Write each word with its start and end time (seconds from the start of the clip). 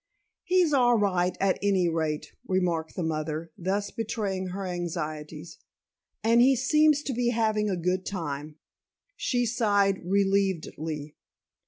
"He's 0.45 0.73
all 0.73 0.97
right, 0.97 1.37
at 1.39 1.59
any 1.61 1.87
rate," 1.87 2.31
remarked 2.47 2.95
the 2.95 3.03
mother, 3.03 3.51
thus 3.55 3.91
betraying 3.91 4.47
her 4.47 4.65
anxieties. 4.65 5.59
"And 6.23 6.41
he 6.41 6.55
seems 6.55 7.03
to 7.03 7.13
be 7.13 7.29
having 7.29 7.69
a 7.69 7.77
good 7.77 8.03
time," 8.03 8.55
she 9.15 9.45
sighed 9.45 10.03
relievedly. 10.03 11.13